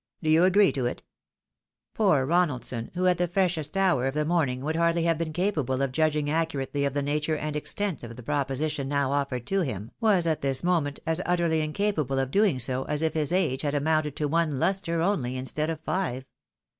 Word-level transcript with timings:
Do 0.23 0.31
you 0.31 0.45
agree 0.45 0.71
to 0.71 0.87
it?" 0.87 1.03
Poor 1.93 2.25
Ronaldson, 2.25 2.89
who 2.95 3.05
at 3.05 3.19
the 3.19 3.27
freshest 3.27 3.77
hour 3.77 4.07
of 4.07 4.15
the 4.15 4.25
morning 4.25 4.61
would 4.61 4.75
hardly 4.75 5.03
have 5.03 5.19
been 5.19 5.31
capable 5.31 5.79
of 5.83 5.91
judging 5.91 6.27
accurately 6.27 6.85
of 6.85 6.95
the 6.95 7.03
nature 7.03 7.37
and 7.37 7.55
extent 7.55 8.03
of 8.03 8.15
the 8.15 8.23
proposition 8.23 8.89
now 8.89 9.11
offered 9.11 9.45
to 9.45 9.61
him, 9.61 9.91
was 9.99 10.25
at 10.25 10.41
this 10.41 10.63
moment 10.63 10.99
as 11.05 11.21
utterly 11.23 11.61
incapable 11.61 12.17
of 12.17 12.31
doing 12.31 12.57
so 12.57 12.83
as 12.85 13.03
if 13.03 13.13
his 13.13 13.31
age 13.31 13.61
had 13.61 13.75
amounted 13.75 14.15
to 14.15 14.27
one 14.27 14.57
lustre 14.57 15.01
only, 15.01 15.37
instead 15.37 15.69
of 15.69 15.77
live. 15.85 16.25